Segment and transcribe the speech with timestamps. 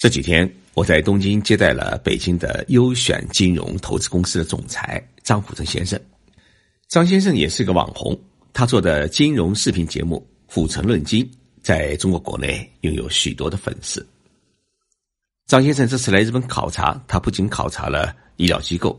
[0.00, 6.00] 这几天，我在东京接待了北京的优选金融投资公司的总裁张虎成先生。
[6.88, 8.18] 张先生也是个网红，
[8.54, 11.22] 他做的金融视频节目《虎城论金》
[11.60, 14.08] 在中国国内拥有许多的粉丝。
[15.44, 18.98] 张先生这次来日本考察，他不仅考察了医疗机构，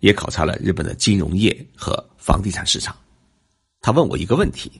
[0.00, 2.94] 也考察了日本的金融业和房地产市场。
[3.80, 4.70] 他问我一个问题：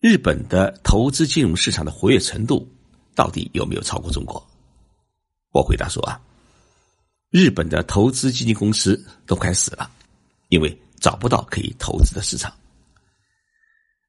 [0.00, 2.68] 日本的投资金融市场的活跃程度
[3.14, 4.44] 到底有没有超过中国？
[5.56, 6.20] 我回答说啊，
[7.30, 9.90] 日本的投资基金公司都快死了，
[10.50, 12.54] 因为找不到可以投资的市场。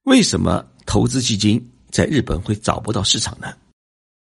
[0.03, 1.57] 为什么投资基金
[1.89, 3.55] 在日本会找不到市场呢？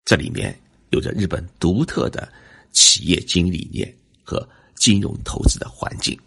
[0.05, 2.29] 这里面有着日本独特的
[2.73, 6.19] 企业经营理念和金融投资的环境。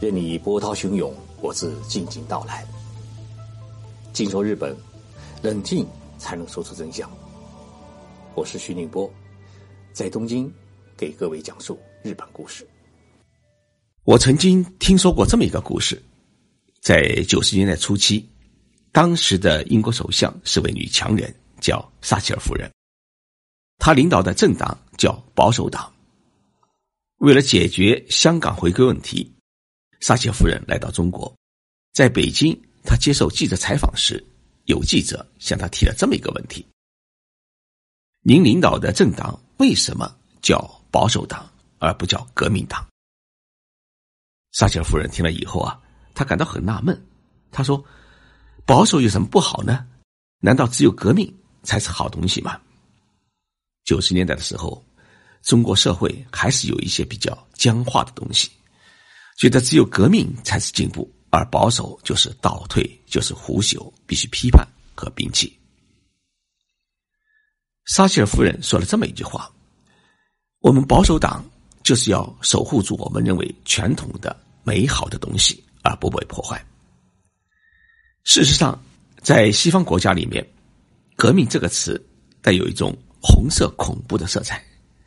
[0.00, 2.66] 任你波涛汹涌，我自静静到来。
[4.16, 4.74] 静说日本，
[5.42, 7.06] 冷静才能说出真相。
[8.34, 9.12] 我是徐宁波，
[9.92, 10.50] 在东京
[10.96, 12.66] 给各位讲述日本故事。
[14.04, 16.02] 我曾经听说过这么一个故事：
[16.80, 18.26] 在九十年代初期，
[18.90, 22.70] 当时的英国首相是位女强人，叫撒切尔夫人。
[23.76, 25.92] 她领导的政党叫保守党。
[27.18, 29.30] 为了解决香港回归问题，
[30.00, 31.36] 撒切尔夫人来到中国，
[31.92, 32.58] 在北京。
[32.86, 34.24] 他接受记者采访时，
[34.64, 36.64] 有记者向他提了这么一个问题
[38.22, 40.58] ：“您领导的政党为什么叫
[40.90, 42.86] 保守党而不叫革命党？”
[44.52, 45.78] 撒切尔夫人听了以后啊，
[46.14, 47.06] 她感到很纳闷。
[47.50, 47.84] 她说
[48.64, 49.86] ：“保守有什么不好呢？
[50.38, 52.60] 难道只有革命才是好东西吗？”
[53.84, 54.84] 九十年代的时候，
[55.42, 58.50] 中国社会还是有一些比较僵化的东西，
[59.36, 61.08] 觉得只有革命才是进步。
[61.30, 65.58] 而保守就是倒退，就是腐朽，必须批判和摒弃。
[67.86, 69.50] 撒切尔夫人说了这么一句话
[70.60, 71.44] ：“我们保守党
[71.82, 76.64] 就是要守护住我们认为传统的美好的东西，而不被破坏。”
[78.24, 78.82] 事实上，
[79.20, 80.44] 在西方国家里面
[81.16, 82.04] ，“革命”这个词
[82.42, 84.64] 带有一种红色恐怖的色彩，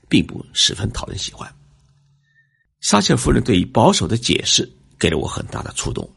[0.08, 1.54] 并不十分讨人喜欢。
[2.82, 4.70] 撒切尔夫人对于保守的解释。
[5.00, 6.08] 给了我很大的触动，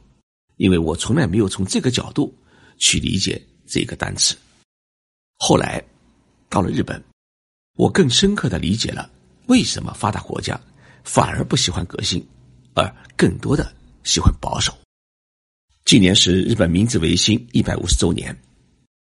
[0.57, 2.35] 因为我从来没有从这个角度
[2.79, 4.37] 去理解这个单词。
[5.39, 5.83] 后来
[6.49, 7.03] 到了日本，
[7.77, 9.09] 我更深刻的理解了
[9.47, 10.61] 为什么发达国家
[11.05, 12.25] 反而不喜欢革新，
[12.75, 13.73] 而更多的
[14.03, 14.77] 喜欢保守。
[15.85, 18.37] 今年是日本明治维新一百五十周年，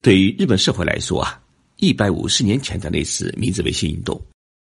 [0.01, 1.41] 对于日本社会来说啊，
[1.77, 4.19] 一百五十年前的那次明治维新运动，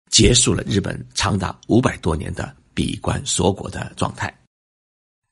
[0.09, 4.35] 结束了日本长达五百多年的闭关锁国的状态。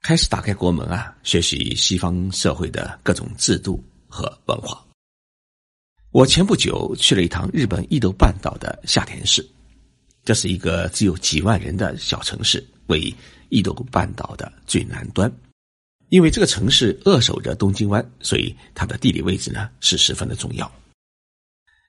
[0.02, 4.84] 开始打开国门啊，学习西方社会的各种制度和文化。
[6.12, 9.48] 我前不久去了一趟日本伊豆半岛的下田市，
[10.24, 13.14] 这是一个只有几万人的小城市，为
[13.50, 15.32] 伊豆半岛的最南端。
[16.08, 20.72] 因为这个城市扼守着东京湾，所以它的地理位置呢是十分的重要。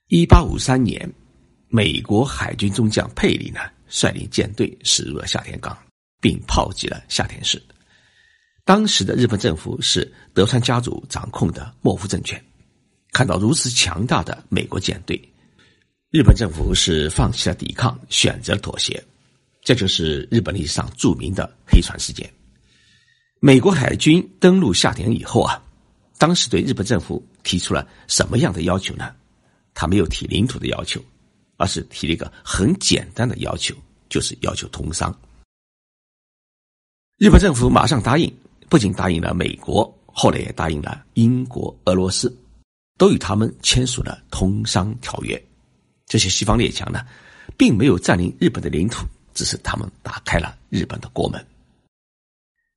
[0.08, 1.10] 一八五三年，
[1.68, 5.78] 美国海军中将佩里呢率领舰队驶入了下田港，
[6.20, 7.62] 并炮击了下田市。
[8.64, 12.42] 当时的日本政府是德川家族掌控的幕府政权，
[13.10, 15.20] 看到如此强大的美国舰队，
[16.10, 19.02] 日本政府是放弃了抵抗，选择了妥协。
[19.62, 22.30] 这就是日本历史上著名的黑船事件。
[23.40, 25.60] 美国海军登陆下田以后啊，
[26.18, 29.14] 当时对日本政府提出了什么样的要求呢？
[29.74, 31.02] 他没有提领土的要求，
[31.56, 33.74] 而是提了一个很简单的要求，
[34.08, 35.14] 就是要求通商。
[37.18, 38.32] 日本政府马上答应。
[38.70, 42.34] 不仅答应了美国，后来也答应了英国、俄罗斯，
[42.96, 45.44] 都与他们签署了通商条约。
[46.06, 47.04] 这些西方列强呢，
[47.58, 49.04] 并没有占领日本的领土，
[49.34, 51.44] 只是他们打开了日本的国门。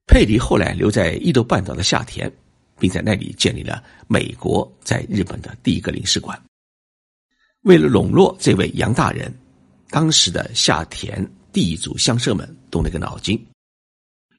[0.07, 2.31] 佩里后来留在伊豆半岛的夏田，
[2.79, 6.41] 并在那里建立了美国在日本的第一个领事馆。
[7.61, 9.31] 为了笼络这位杨大人，
[9.91, 13.39] 当时的夏田地主乡绅们动了个脑筋。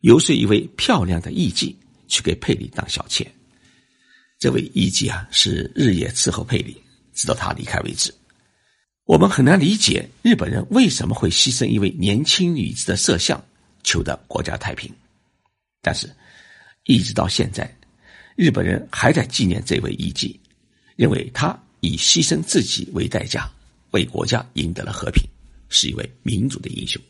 [0.04, 1.74] 游说一位漂亮的艺妓
[2.08, 3.26] 去给佩里当小妾，
[4.38, 6.76] 这位艺妓啊是日夜伺候佩里，
[7.14, 8.14] 直到他离开为止。
[9.06, 13.42] 我们很难理解日本人为什么会牺牲一位年轻女子的色相，
[13.82, 14.92] 求得国家太平。
[15.80, 16.14] 但是，
[16.84, 17.74] 一直到现在，
[18.36, 20.38] 日本人还在纪念这位艺妓，
[20.96, 23.50] 认为他以牺牲自己为代价，
[23.92, 25.26] 为国家赢得了和平，
[25.70, 27.00] 是一位民主的英雄。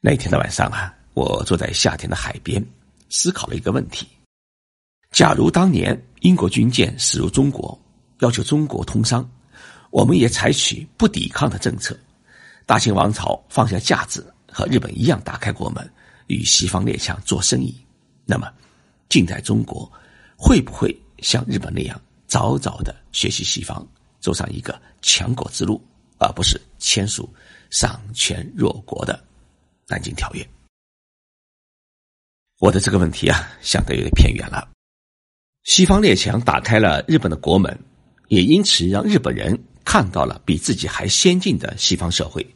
[0.00, 0.98] 那天的晚上啊。
[1.20, 2.66] 我坐在夏天的海边，
[3.10, 4.08] 思考了一个问题：
[5.10, 7.78] 假如当年英国军舰驶入中国，
[8.20, 9.30] 要求中国通商，
[9.90, 11.94] 我们也采取不抵抗的政策，
[12.64, 15.86] 大清王朝放下架子，和日本一样打开国门，
[16.28, 17.78] 与西方列强做生意，
[18.24, 18.50] 那么
[19.10, 19.92] 近代中国
[20.38, 23.86] 会不会像日本那样早早的学习西方，
[24.20, 25.86] 走上一个强国之路，
[26.16, 27.28] 而不是签署
[27.68, 29.22] 丧权弱国的？
[29.86, 30.48] 南京条约？
[32.60, 34.70] 我的这个问题啊，想得有点偏远了。
[35.64, 37.76] 西方列强打开了日本的国门，
[38.28, 42.46] 也因此让日本人看到了比自己还先进的西方社会，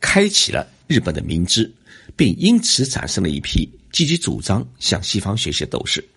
[0.00, 1.68] 开启了日本的明知，
[2.16, 6.08] 并因此产生了一批积极主张向西方学习的斗士，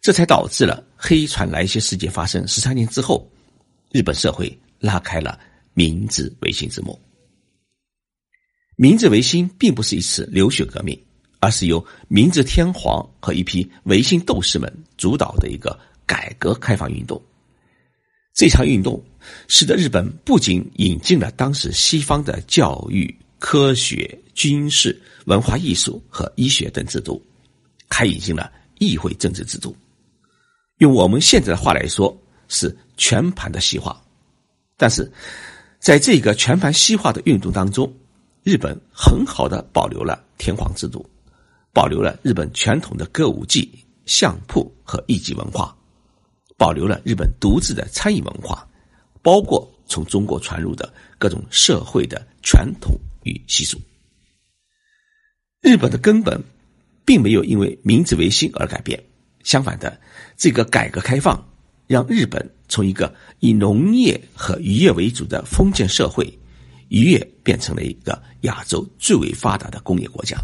[0.00, 3.28] 这才导致了黑船来袭事件发生十三年之后，
[3.90, 5.36] 日本社会拉开了
[5.74, 6.96] 明治维新之幕。
[8.76, 10.96] 明治维新并不是一次流血革命。
[11.40, 15.76] 而是由明治天皇和一批维新斗士们主导的一个
[16.06, 17.20] 改革开放运动。
[18.34, 19.02] 这场运动
[19.48, 27.20] 使得日本不仅引进了当时西方的教育、科学、军事、文化艺术和医学等制度，
[27.88, 29.74] 还引进了议会政治制度。
[30.78, 32.16] 用我们现在的话来说，
[32.48, 34.00] 是全盘的西化。
[34.76, 35.10] 但是，
[35.78, 37.92] 在这个全盘西化的运动当中，
[38.42, 41.04] 日本很好的保留了天皇制度。
[41.80, 43.66] 保留了日本传统的歌舞伎、
[44.04, 45.74] 相扑和艺伎文化，
[46.58, 48.68] 保留了日本独自的餐饮文化，
[49.22, 53.80] 包括从中国传入的各种社会的传统与习俗。
[55.62, 56.38] 日本的根本
[57.02, 59.02] 并没有因为明治维新而改变，
[59.42, 59.98] 相反的，
[60.36, 61.42] 这个改革开放
[61.86, 66.30] 让日本从一个以农业和渔业为主的封建社会，
[66.90, 70.36] 一跃变成了一个亚洲最为发达的工业国家。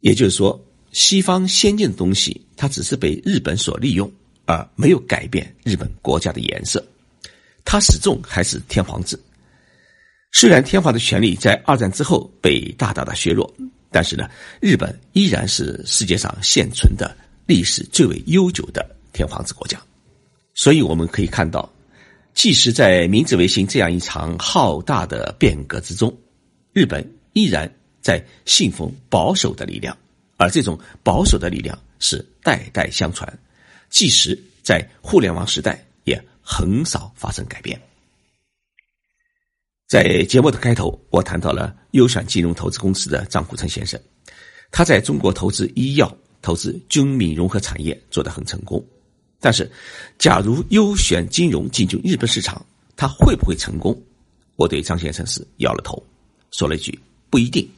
[0.00, 0.58] 也就是说，
[0.92, 4.10] 西方先进的东西，它只是被日本所利用，
[4.46, 6.84] 而没有改变日本国家的颜色。
[7.64, 9.18] 它始终还是天皇制。
[10.32, 13.52] 虽然天皇的权力在二战之后被大大的削弱，
[13.90, 14.28] 但是呢，
[14.60, 17.16] 日本依然是世界上现存的
[17.46, 19.80] 历史最为悠久的天皇制国家。
[20.54, 21.70] 所以我们可以看到，
[22.34, 26.16] 即使在明治维新这样一场浩大的变革之中，
[26.72, 27.70] 日本依然。
[28.08, 29.94] 在信奉保守的力量，
[30.38, 33.30] 而这种保守的力量是代代相传，
[33.90, 37.78] 即使在互联网时代也很少发生改变。
[39.86, 44.00] 在节目的开头，我谈到了优选金融投资公司的张虎成先生，
[44.70, 46.10] 他在中国投资医药、
[46.40, 48.82] 投资军民融合产业做得很成功。
[49.38, 49.70] 但是，
[50.18, 52.64] 假如优选金融进军日本市场，
[52.96, 53.94] 他会不会成功？
[54.56, 56.02] 我对张先生是摇了头，
[56.52, 57.68] 说了一句：“不一定。”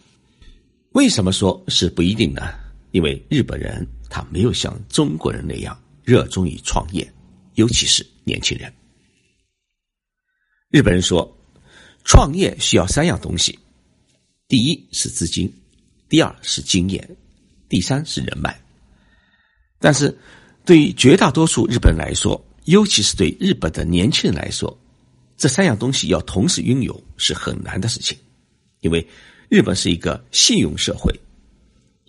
[0.92, 2.52] 为什么说是不一定呢？
[2.90, 7.08] 因为日本人他没有像中国人那样热衷于创业，
[7.54, 8.72] 尤其是年轻人。
[10.68, 11.32] 日本人说，
[12.02, 13.56] 创业需要三样东西：
[14.48, 15.52] 第一是资金，
[16.08, 17.16] 第二是经验，
[17.68, 18.60] 第三是人脉。
[19.78, 20.18] 但是，
[20.64, 24.76] 对于绝大多数日本人来说，尤其是对日本的年轻人来说，
[25.36, 28.18] 这三样东西要同时拥有是很难的事情，
[28.80, 29.06] 因为。
[29.50, 31.12] 日本是一个信用社会，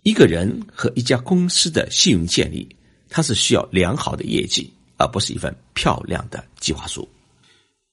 [0.04, 2.70] 一个人和一家公司的信用建立，
[3.10, 7.10] 它是需要良好的业绩，而不是一份漂亮的计划书。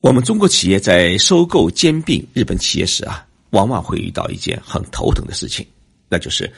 [0.00, 5.66] 我们中国企业在收购兼并日本企业时啊，往往会遇到一件很头疼的事情，
[6.10, 6.52] 那就是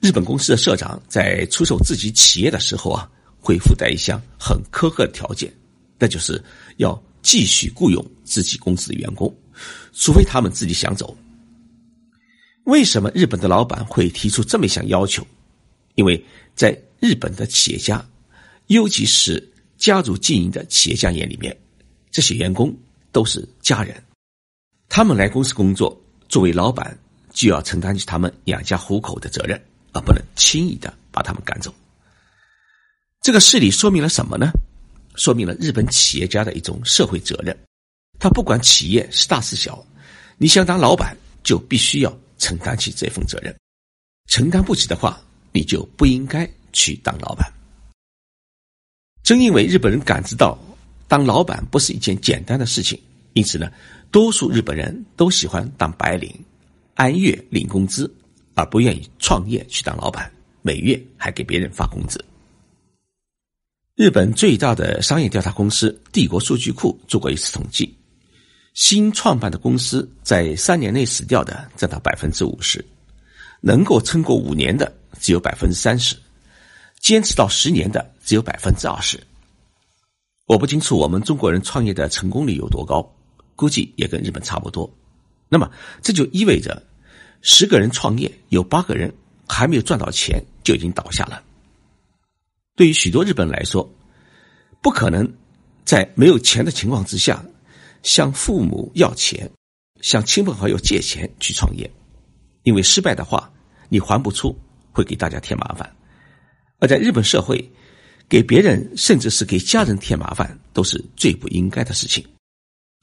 [0.00, 5.54] 日本公司的社长在出售自己企业的时候啊，会附带一项很苛刻的条件，
[6.00, 6.42] 那就是
[6.78, 9.32] 要继续雇佣自己公司的员工，
[9.92, 11.16] 除非他们自己想走。
[12.64, 15.26] 为什么日本的老板会提出这么一项要求？
[15.94, 16.22] 因为
[16.54, 18.04] 在日本的企业家，
[18.66, 21.56] 尤其是家族经营的企业家眼里面，
[22.10, 22.74] 这些员工
[23.12, 24.02] 都是家人，
[24.88, 25.96] 他们来公司工作，
[26.28, 26.98] 作为老板
[27.30, 29.60] 就要承担起他们养家糊口的责任，
[29.92, 31.72] 而不能轻易的把他们赶走。
[33.20, 34.48] 这个事例说明了什么呢？
[35.16, 37.56] 说明了日本企业家的一种社会责任。
[38.18, 39.84] 他不管企业是大是小，
[40.38, 42.18] 你想当老板，就必须要。
[42.38, 43.54] 承担起这份责任，
[44.28, 45.20] 承担不起的话，
[45.52, 47.52] 你就不应该去当老板。
[49.22, 50.58] 正因为日本人感知到
[51.08, 53.00] 当老板不是一件简单的事情，
[53.32, 53.72] 因此呢，
[54.10, 56.30] 多数日本人都喜欢当白领，
[56.94, 58.12] 按月领工资，
[58.54, 60.30] 而不愿意创业去当老板，
[60.62, 62.22] 每月还给别人发工资。
[63.94, 67.94] 日本最大的商业调查公司帝国数据库做过一次统计。
[68.74, 72.84] 新创办的公司在三年内死掉的占到百分之五十，
[73.60, 76.16] 能够撑过五年的只有百分之三十，
[76.98, 79.18] 坚持到十年的只有百分之二十。
[80.46, 83.08] 我不清楚我们中国人创业的成功率有多高，
[83.54, 84.92] 估计也跟日本差不多。
[85.48, 85.70] 那么
[86.02, 86.82] 这就意味着，
[87.42, 89.14] 十个人创业有八个人
[89.48, 91.40] 还没有赚到钱就已经倒下了。
[92.74, 93.88] 对于许多日本来说，
[94.82, 95.32] 不可能
[95.84, 97.44] 在没有钱的情况之下
[98.04, 99.50] 向父母要钱、
[100.00, 101.90] 向亲朋好友借钱去创业，
[102.62, 103.52] 因为失败的话
[103.88, 104.56] 你还不出，
[104.92, 105.92] 会给大家添麻烦。
[106.78, 107.68] 而在日本社会，
[108.28, 112.24] 给别人甚至是给家人添麻烦，都是最不应该的事情。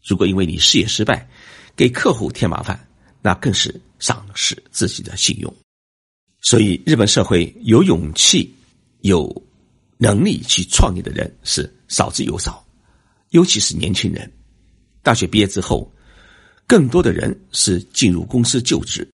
[0.06, 1.28] 如果因为你事业失败，
[1.76, 2.88] 给客户添麻烦，
[3.22, 5.54] 那更是丧失自己的信用。
[6.42, 8.54] 所以，日本社会有勇气、
[9.02, 9.32] 有
[9.98, 12.66] 能力去创业的人是少之又少，
[13.30, 14.32] 尤其是年轻人。
[15.04, 15.92] 大学毕业之后，
[16.68, 19.08] 更多的人是进入公司就职。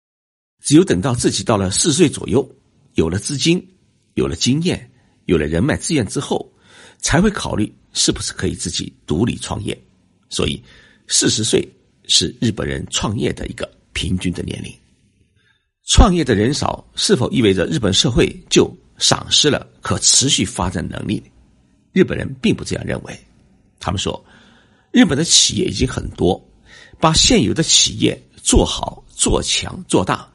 [0.62, 2.48] 只有等到自己到了四十岁左右，
[2.94, 3.64] 有了资金、
[4.14, 4.90] 有了经验。
[5.26, 6.48] 有了人脉资源之后，
[6.98, 9.76] 才会考虑是不是可以自己独立创业。
[10.28, 10.62] 所以，
[11.08, 11.68] 四十岁
[12.04, 14.72] 是日本人创业的一个平均的年龄。
[15.84, 21.20] 创业的人少，是否意味着日本社会就丧失了可持续发展能力？
[21.92, 23.18] 日本人并不这样认为。
[23.80, 24.24] 他们说，
[24.96, 26.42] 日本的企业已经很多，
[26.98, 30.26] 把现有的企业做好、做强、做大，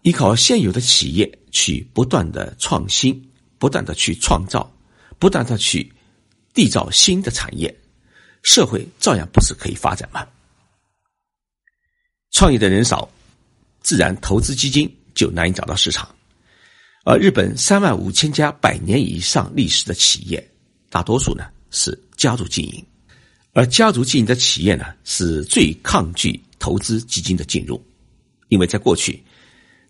[0.00, 3.12] 依靠现有的企业去不断的创新。
[3.58, 4.68] 不断的去创造，
[5.18, 5.92] 不断的去
[6.54, 7.72] 缔造新的产业，
[8.42, 10.26] 社会照样不是可以发展吗？
[12.32, 13.08] 创业的人少，
[13.82, 16.12] 自然投资基金就难以找到市场。
[17.04, 20.50] 而日本三万五千家百年以上历史的企业，
[20.88, 22.84] 大多数呢是家族经营，
[23.52, 27.82] 而家族经营的企业呢是最抗拒投资基金的进入，
[28.48, 29.22] 因为在过去，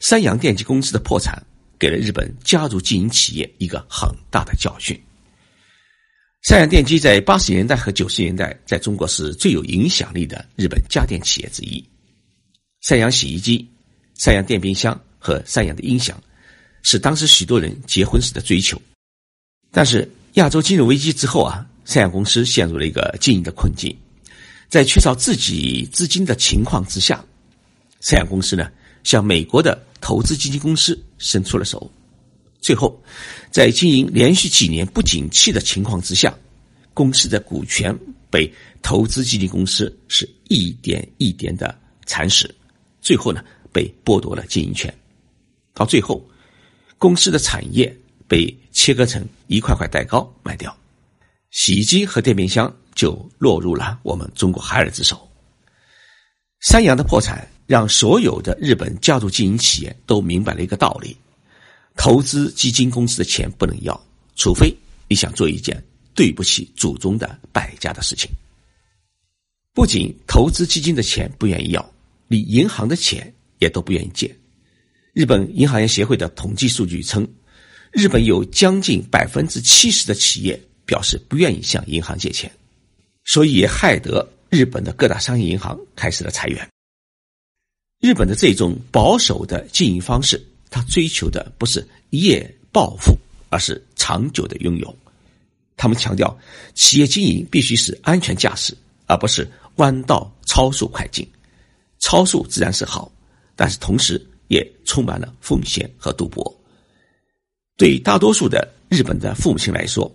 [0.00, 1.42] 三洋电机公司的破产。
[1.78, 4.96] 给了日本家族经营企业一个很大的教训。
[6.42, 11.84] 三洋电机在八十年代和九十年代在中国是最有影响力的日本家电企业之一。
[12.82, 13.68] 三洋洗衣机、
[14.14, 16.22] 三洋电冰箱和三洋的音响，
[16.84, 18.80] 是当时许多人结婚时的追求。
[19.72, 23.96] 但是亚洲金融危机之后啊，三洋公司陷入了一个经营的困境，
[24.68, 27.24] 在缺少自己资金的情况之下，
[28.00, 28.70] 三洋公司呢？
[29.04, 31.90] 向美国的投资基金公司伸出了手，
[32.60, 33.02] 最后，
[33.50, 36.32] 在经营连续几年不景气的情况之下，
[36.94, 37.92] 公司的股权
[38.30, 38.48] 被
[38.80, 42.48] 投资基金公司是一点一点的蚕食，
[43.00, 44.94] 最后呢，被剥夺了经营权，
[45.74, 46.24] 到最后，
[46.96, 47.92] 公司的产业
[48.28, 50.72] 被切割成一块块蛋糕卖掉，
[51.52, 55.30] 洗衣机和电冰箱就落入了我们中国海尔之手，
[56.60, 57.48] 三洋的破产。
[57.64, 61.16] 让所有的日本家族经营企业都明白了一个道理：
[61.96, 63.98] 投资基金公司的钱不能要，
[64.34, 64.76] 除非
[65.08, 65.82] 你想做一件
[66.12, 68.28] 对不起祖宗的败家的事情。
[69.72, 71.92] 不仅投资基金的钱不愿意要，
[72.28, 74.36] 你银行的钱也都不愿意借。
[75.14, 77.26] 日本银行业协会的统计数据称，
[77.90, 82.50] 日本有将近百分之七十的企业表示不愿意向银行借钱，
[83.24, 86.68] 所以也害得日本的各大商业银行开始了裁员。
[88.00, 93.16] 日本的这种保守的经营方式，他追求的不是一夜暴富，
[93.48, 94.96] 而是长久的拥有。
[95.76, 96.36] 他们强调，
[96.74, 101.26] 企业经营必须是安全驾驶，而不是弯道超速快进。
[102.00, 103.10] 超速自然是好，
[103.54, 106.52] 但是同时也充满了风险和赌博。
[107.76, 110.10] 对大多数的日本的父母亲来说，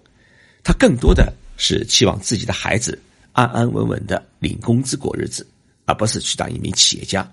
[0.68, 5.48] 他更多的是期望自己的孩子安安稳稳的领工资过日子，
[5.86, 7.26] 而不是去当一名企业家。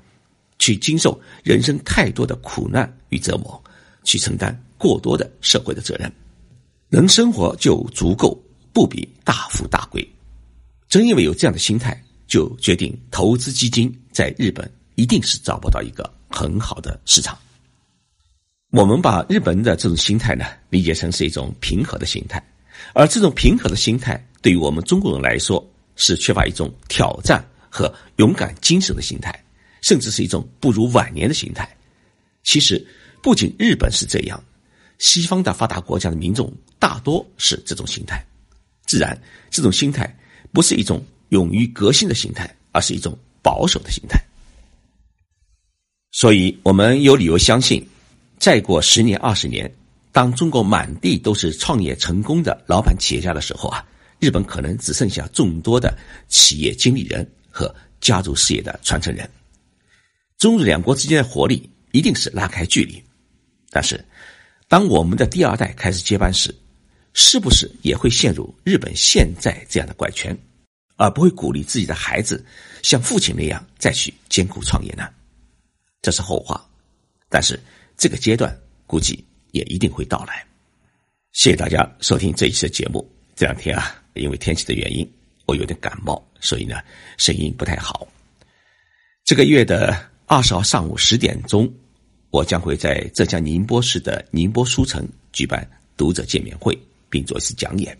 [0.60, 3.60] 去经受人生太多的苦难与折磨，
[4.04, 6.08] 去承担过多的社会的责任，
[6.88, 8.40] 能生活就足够，
[8.72, 10.08] 不比大富大贵。
[10.88, 17.36] 正因为有这样的心态，就决定投资基金在日本一定是找不到一个很好的市场。
[18.70, 22.40] 我们把日本的这种心态呢，理解成是一种平和的心态，
[22.92, 25.64] 而这种平和的心态，对于我们中国人来说，
[25.96, 29.32] 是缺乏一种挑战和勇敢精神的心态。
[29.82, 31.68] 甚至是一种不如晚年的心态。
[32.42, 32.82] 其实，
[33.22, 34.42] 不仅日本是这样，
[34.96, 38.24] 西方的发达国家的民众大多是这种心态。
[38.86, 39.14] 自然，
[39.50, 40.18] 这种心态
[40.54, 44.18] 不是一种勇于革新的心态，而是一种保守的心态。
[46.12, 47.86] 所以，我们有理由相信，
[48.38, 49.70] 再过十年、二十年，
[50.14, 53.84] 当中国满地都是创业成功的老板企业家的时候啊，
[54.20, 55.92] 日本可能只剩下众多的
[56.28, 59.28] 企业经理人和家族事业的传承人。
[60.38, 63.02] 中日两国之间的活力一定是拉开距离，
[63.70, 64.04] 但是，
[64.68, 66.54] 当我们的第二代开始接班时，
[67.12, 70.36] 是不是也会陷入日本现在这样的怪圈，
[70.94, 72.46] 而不会鼓励自己的孩子
[72.84, 75.08] 像父亲那样再去艰苦创业呢？
[76.02, 76.64] 这是后话，
[77.28, 77.58] 但是
[77.96, 78.56] 这个阶段
[78.86, 80.44] 估计也一定会到来。
[81.32, 83.08] 谢谢大家收听这一期的节目。
[83.34, 85.08] 这两天啊，因为天气的原因，
[85.46, 86.76] 我有点感冒，所以呢，
[87.16, 88.06] 声音不太好。
[89.24, 89.96] 这个月的
[90.26, 91.72] 二十号上午十点钟，
[92.30, 97.96] 我将会在浙江宁波市的宁波书城举办读者见面会，并做一次讲演。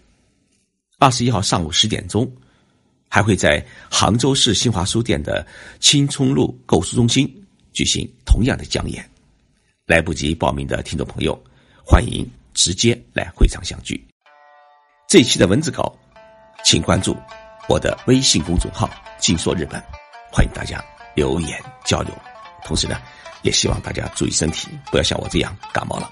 [0.98, 2.30] 二十一号上午十点钟，
[3.08, 5.46] 还会在杭州市新华书店的
[5.80, 7.28] 青葱路购书中心。
[7.72, 9.04] 举行同样的讲演，
[9.86, 11.38] 来不及报名的听众朋友，
[11.84, 14.02] 欢迎直接来会场相聚。
[15.06, 15.94] 这一期的文字稿，
[16.64, 17.14] 请关注
[17.68, 18.88] 我的微信公众号
[19.20, 19.78] “静说日本”，
[20.32, 20.82] 欢迎大家
[21.14, 22.14] 留言交流。
[22.64, 22.96] 同时呢，
[23.42, 26.10] 也希望大家注意身体，不要像我这样感冒了。